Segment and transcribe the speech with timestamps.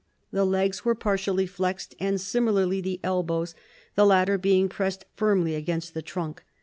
[0.31, 3.53] The legs were partially flexed, and similarly the elbows,
[3.93, 6.43] the latter being pressed firmly against the trunk.